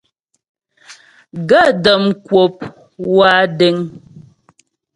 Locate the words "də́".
1.83-1.97